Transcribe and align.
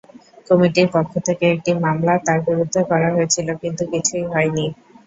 কমিটির 0.47 0.87
পক্ষ 0.95 1.11
থেকে 1.27 1.45
একটি 1.55 1.71
মামলা 1.83 2.13
তার 2.25 2.39
বিরুদ্ধে 2.47 2.81
করা 2.89 3.09
হয়েছিল, 3.15 3.47
কিন্তু 3.61 3.83
কিছুই 3.93 4.25
হয়নি। 4.31 4.65